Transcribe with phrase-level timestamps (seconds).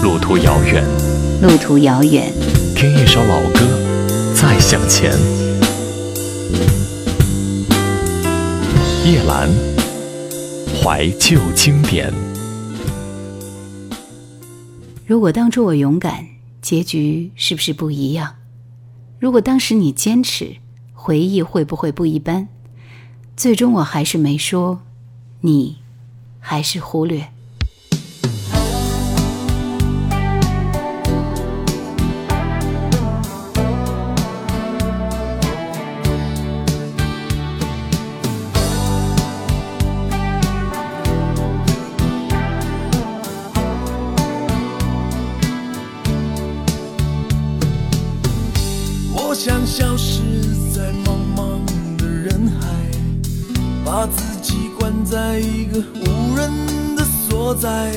[0.00, 0.84] 路途遥远，
[1.42, 2.32] 路途遥远，
[2.76, 3.60] 听一首老歌，
[4.32, 5.12] 再向前。
[9.04, 9.50] 叶兰，
[10.80, 12.12] 怀旧经典。
[15.04, 16.24] 如果当初我勇敢，
[16.62, 18.36] 结局是不是不一样？
[19.18, 20.56] 如果当时你坚持，
[20.94, 22.46] 回忆会不会不一般？
[23.36, 24.80] 最终我还是没说，
[25.40, 25.78] 你
[26.38, 27.32] 还是忽略。
[53.90, 57.90] 把自己关在一个无人的所在。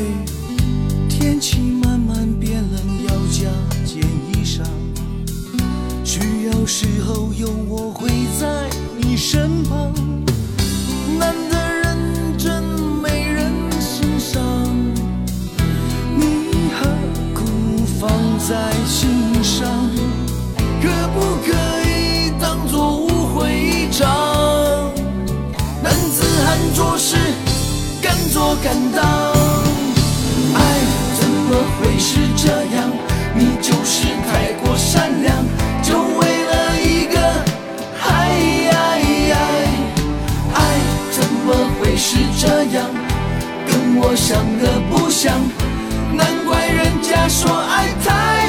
[1.09, 3.49] 天气慢慢变冷，要加
[3.83, 4.61] 件衣裳。
[6.05, 8.07] 需要时候有我会
[8.39, 9.91] 在你身旁。
[11.19, 12.63] 难得认真
[13.03, 14.41] 没人欣赏，
[16.15, 16.89] 你何
[17.33, 17.43] 苦
[17.99, 19.09] 放在心
[19.43, 19.67] 上？
[20.81, 21.51] 可不可
[21.85, 24.30] 以当作误会一场？
[26.81, 27.15] 男子汉做事
[28.01, 29.03] 敢做敢当，
[30.55, 30.59] 爱
[31.19, 32.91] 怎么会是这样？
[33.35, 35.45] 你就是太过善良，
[35.83, 37.19] 就为了一个
[38.01, 38.09] 爱，
[40.53, 40.59] 爱
[41.11, 42.89] 怎么会是这样？
[43.67, 45.39] 跟我想的不像，
[46.15, 48.40] 难怪人家说爱太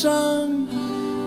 [0.00, 0.10] 上，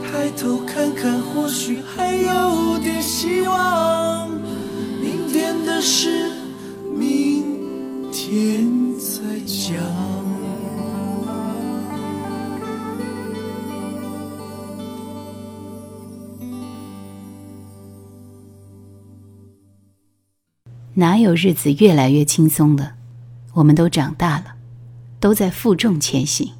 [0.01, 4.27] 抬头看看，或许还有点希望。
[4.99, 6.31] 明天的事，
[6.91, 8.67] 明天
[8.97, 9.75] 再讲。
[20.95, 22.93] 哪有日子越来越轻松的？
[23.53, 24.55] 我们都长大了，
[25.19, 26.53] 都在负重前行。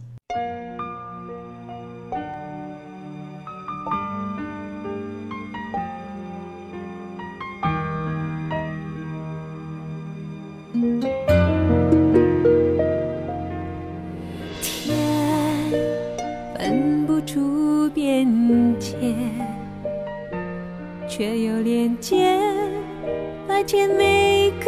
[23.53, 24.65] 白天每个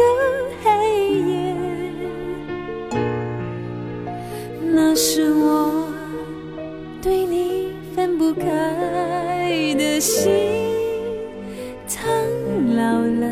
[0.62, 0.70] 黑
[1.18, 1.56] 夜。
[4.62, 5.88] 那是我
[7.02, 10.30] 对你分不开的心，
[11.88, 12.06] 苍
[12.76, 13.28] 老了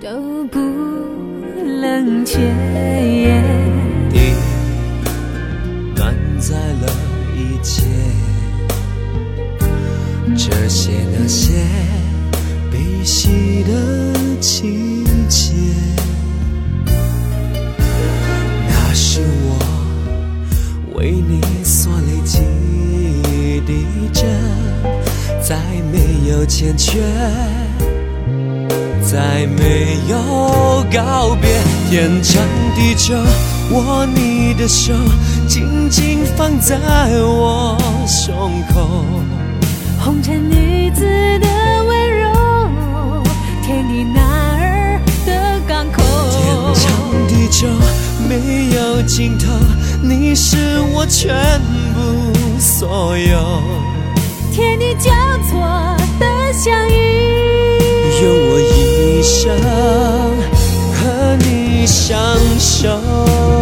[0.00, 0.58] 都不
[1.80, 2.40] 冷却。
[4.10, 4.34] 你
[5.96, 6.92] 满载了
[7.36, 7.86] 一切，
[10.36, 11.52] 这些那些
[13.10, 15.52] 被洗的情节，
[18.68, 22.38] 那是我为你所累积
[23.66, 23.72] 的
[24.12, 24.24] 着，
[25.42, 25.56] 再
[25.90, 27.00] 没有欠缺。
[29.02, 31.50] 再没有告别，
[31.90, 32.40] 天长
[32.76, 33.16] 地久，
[33.72, 34.94] 握你的手，
[35.48, 36.78] 紧紧放在
[37.24, 39.04] 我胸口。
[39.98, 40.48] 红尘
[47.50, 47.66] 久，
[48.28, 49.46] 没有尽头，
[50.02, 50.56] 你是
[50.92, 51.60] 我全
[51.94, 52.00] 部
[52.58, 53.62] 所有。
[54.52, 55.10] 天地交
[55.48, 55.60] 错
[56.18, 56.92] 的相遇，
[58.22, 59.52] 用我一生
[60.94, 62.16] 和你相
[62.58, 63.59] 守。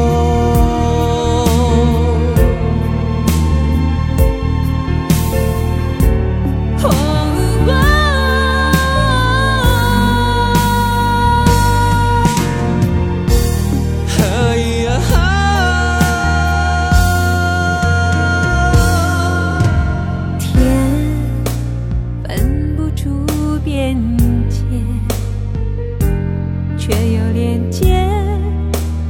[26.88, 28.02] 却又连接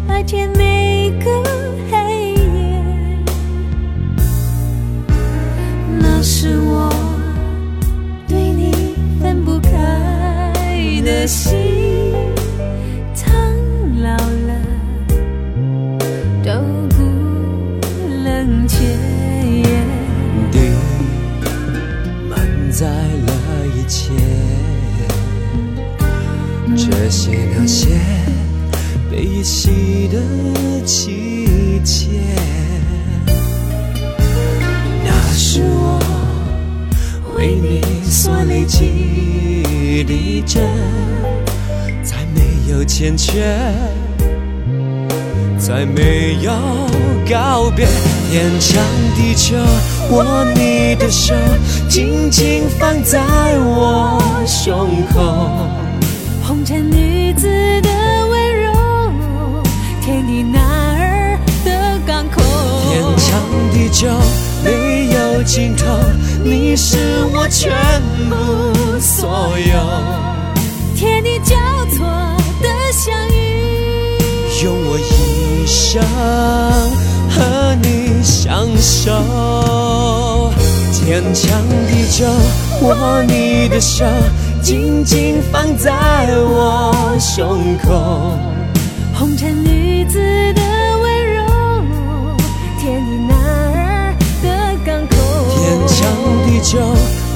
[0.08, 1.30] 而且每个
[42.88, 43.44] 欠缺。
[45.58, 46.50] 再没有
[47.28, 47.86] 告别，
[48.30, 48.82] 天长
[49.14, 49.56] 地久，
[50.10, 51.34] 握你的手，
[51.88, 53.20] 紧紧放在
[53.58, 55.46] 我胸口。
[56.42, 57.46] 红尘女子
[57.82, 57.90] 的
[58.30, 58.72] 温柔，
[60.00, 60.62] 天地男
[60.96, 62.40] 儿的港口。
[62.90, 63.38] 天长
[63.70, 64.08] 地久，
[64.64, 65.84] 没有尽头，
[66.42, 66.96] 你是
[67.34, 67.70] 我全
[68.30, 70.27] 部所有。
[75.90, 76.04] 想
[77.30, 79.10] 和你相守，
[80.92, 82.26] 天长地久，
[82.82, 84.04] 握你的手，
[84.62, 85.90] 紧紧放在
[86.44, 88.38] 我胸口。
[89.14, 90.18] 红尘女子
[90.52, 90.60] 的
[91.00, 91.46] 温柔，
[92.78, 93.38] 天地男
[93.72, 94.46] 儿的
[94.84, 95.16] 港口。
[95.48, 95.96] 天长
[96.44, 96.78] 地久，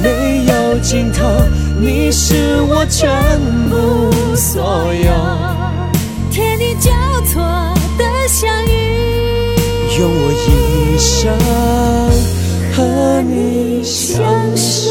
[0.02, 1.24] 没有尽头，
[1.80, 3.08] 你是我全
[3.70, 5.10] 部所有。
[6.30, 6.90] 天地交
[7.26, 7.41] 错
[8.42, 8.70] 相遇，
[10.00, 11.38] 用我一生
[12.74, 14.20] 和你相
[14.56, 14.90] 守。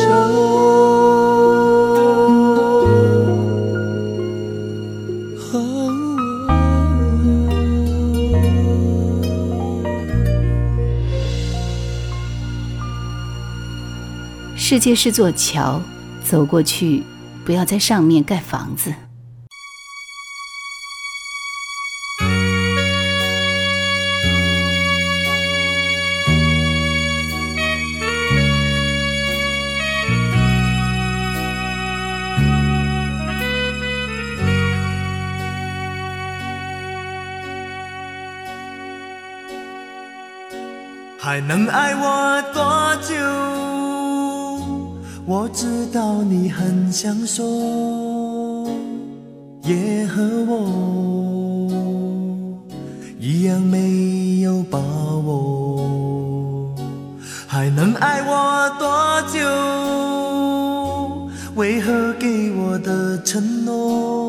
[14.55, 15.81] 世界是座桥，
[16.24, 17.03] 走过去，
[17.43, 18.93] 不要在上面盖房子。
[41.31, 42.61] 还能爱我多
[43.07, 43.15] 久？
[45.25, 47.41] 我知道你很享受，
[49.63, 51.71] 也和我
[53.17, 56.75] 一样没有把握，
[57.47, 59.39] 还能爱我多久？
[61.55, 64.20] 为何给我的承诺，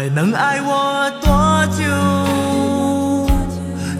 [0.00, 1.82] 还能爱我多久？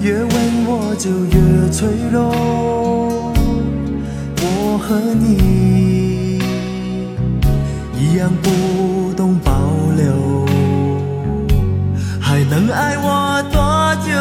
[0.01, 0.31] 越问
[0.65, 2.23] 我就越脆弱。
[4.41, 6.39] 我和你
[7.99, 9.51] 一样不懂保
[9.97, 10.47] 留。
[12.21, 13.61] 还能爱我多
[14.07, 14.13] 久？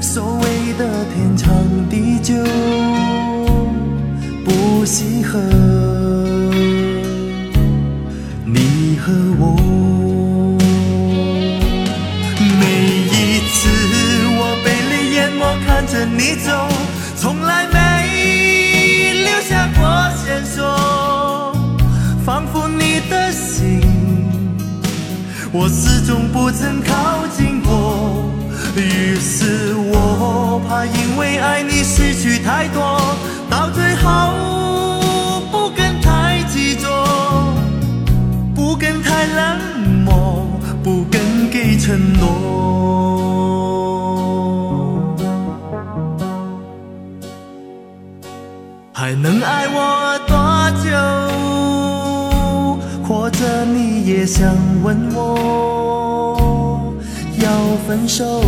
[0.00, 1.52] 所谓的天长
[1.90, 2.32] 地久，
[4.44, 5.40] 不适合
[26.62, 28.30] 曾靠近过。
[28.76, 33.00] 于是我怕因为爱你失去太多，
[33.50, 34.06] 到最后
[35.50, 36.86] 不敢太执着。
[38.54, 39.58] 不敢太冷
[40.04, 40.46] 漠，
[40.84, 42.22] 不敢给承诺。
[48.92, 50.36] 还能爱我多
[50.84, 50.90] 久？
[53.02, 54.54] 或者你也想
[54.84, 55.71] 问我，
[57.86, 58.42] 分手，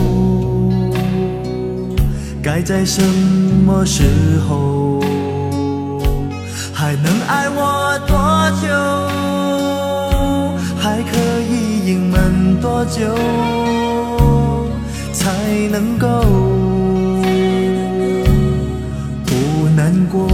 [2.43, 3.03] 该在什
[3.67, 4.05] 么时
[4.49, 5.01] 候？
[6.73, 8.17] 还能爱我多
[8.61, 8.69] 久？
[10.79, 11.17] 还可
[11.49, 11.53] 以
[11.87, 13.17] 隐瞒多久？
[15.13, 15.31] 才
[15.71, 16.07] 能够
[19.25, 20.29] 不难过？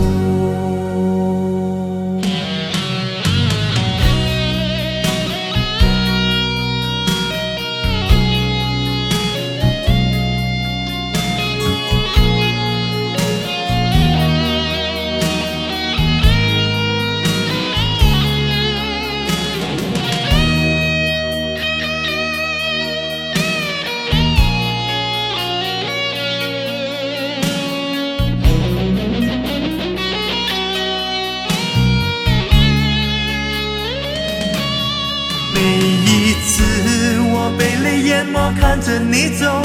[37.91, 39.61] 被淹没，看着你走，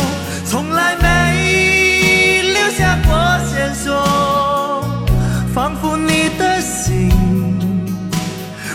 [0.47, 3.13] 从来没留下过
[3.45, 4.83] 线索，
[5.53, 7.11] 仿佛你的心，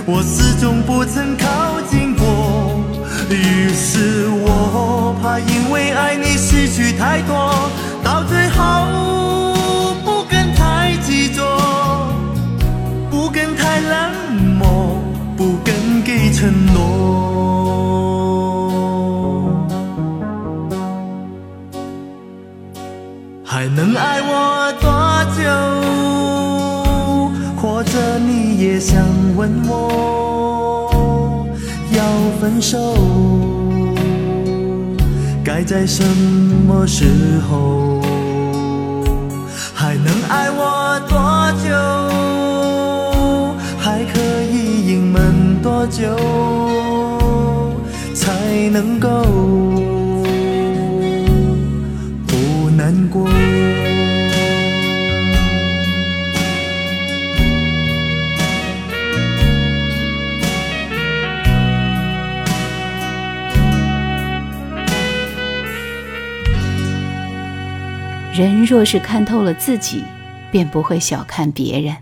[0.06, 2.80] 我始终不曾靠近过。
[3.28, 7.68] 于是我怕因为爱你失去太多，
[8.04, 9.56] 到最后
[10.04, 11.42] 不敢太执着。
[13.10, 14.12] 不敢太冷
[14.60, 14.96] 漠，
[15.36, 17.39] 不敢给承诺。
[23.90, 24.88] 能爱我多
[25.34, 25.42] 久？
[27.60, 29.04] 或者你也想
[29.36, 31.44] 问我，
[31.90, 32.04] 要
[32.40, 32.78] 分手，
[35.44, 36.04] 该在什
[36.68, 38.00] 么时候？
[39.74, 41.18] 还能爱我多
[41.64, 41.74] 久？
[43.76, 44.20] 还可
[44.52, 46.16] 以隐瞒多久？
[48.14, 48.30] 才
[48.70, 49.08] 能够
[68.40, 70.02] 人若是看透了自己，
[70.50, 71.94] 便不会小看别人。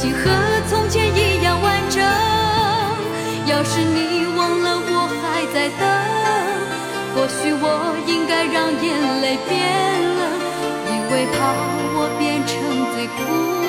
[0.00, 0.30] 心和
[0.68, 2.00] 从前一样完整。
[3.46, 5.82] 要是你忘了我还在等
[7.14, 7.66] 或许我
[8.06, 8.86] 应该让眼
[9.20, 9.56] 泪变
[10.18, 10.20] 冷
[10.86, 11.38] 因为怕
[11.96, 12.54] 我变成
[12.94, 13.67] 最孤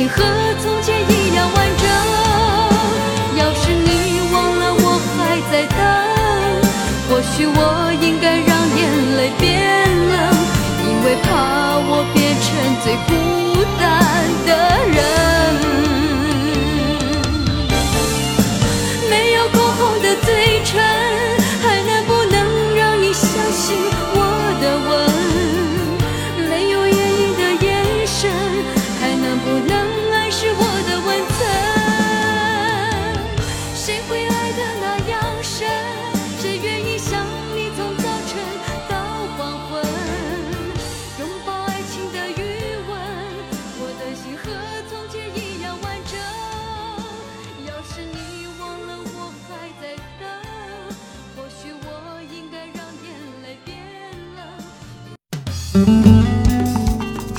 [0.00, 0.24] 情和
[0.62, 1.86] 从前一样完整。
[3.36, 5.76] 要是你忘了我还在等，
[7.06, 7.89] 或许我。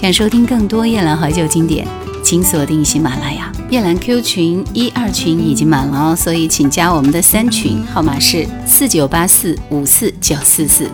[0.01, 1.85] 想收听更多夜兰怀旧经典
[2.23, 3.51] 请锁定喜马拉雅。
[3.69, 10.89] 夜兰 q 群一二群已经满了哦所以请加我们的三群号码是四九八四五四九四四。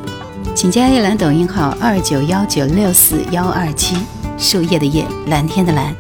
[0.55, 3.95] 请加夜兰抖音号二九幺九六四幺二七
[4.37, 5.95] 树叶的叶蓝天的蓝。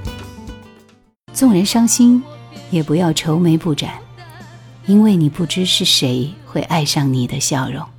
[1.33, 2.23] 纵然伤心
[2.71, 3.91] 也不要愁眉不展
[4.87, 7.96] 因为你不知是谁会爱上你的笑容。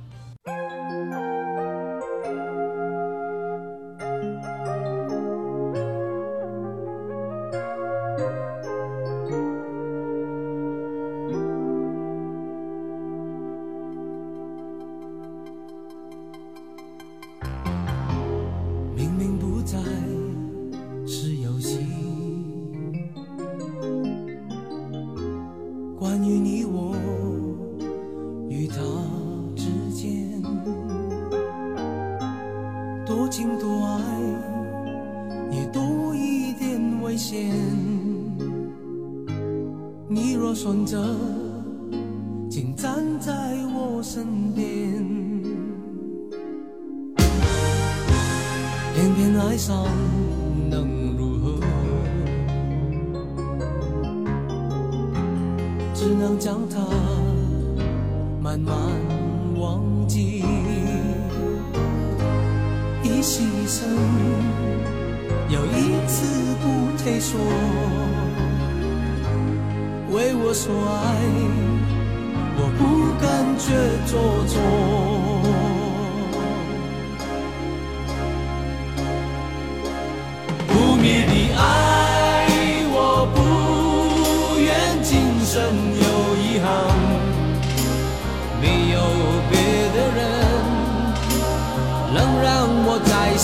[26.29, 26.68] 與你。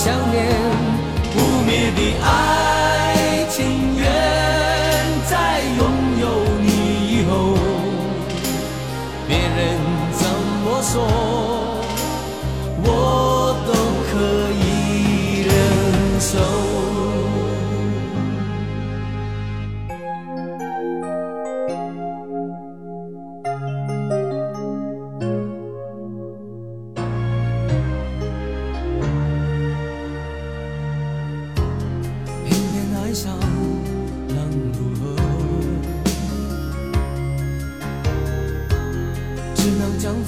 [0.06, 0.55] 想念。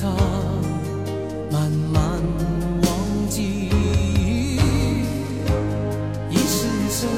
[0.01, 0.07] 他
[1.51, 2.01] 慢慢
[2.83, 2.87] 忘
[3.29, 3.69] 记。
[6.29, 7.09] 一生生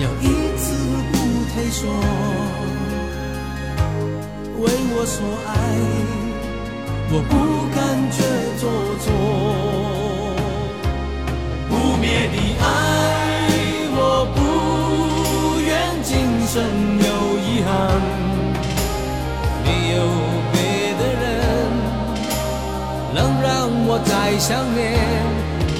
[0.00, 0.64] 要一次
[1.12, 1.14] 不
[1.52, 1.80] 退缩，
[4.58, 5.50] 为我所爱，
[7.10, 7.61] 我不。
[24.38, 24.98] 相恋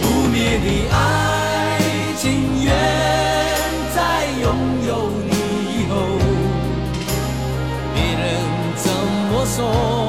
[0.00, 1.78] 不灭的爱
[2.16, 2.72] 情愿
[3.94, 4.46] 在拥
[4.86, 5.32] 有你
[5.74, 5.94] 以后
[7.94, 8.22] 别人
[8.76, 8.92] 怎
[9.30, 10.01] 么说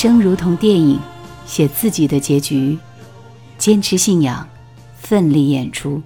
[0.00, 0.96] 生如同电影
[1.44, 2.78] 写自己的结局
[3.58, 4.48] 坚持信仰
[4.96, 6.00] 奋力演出。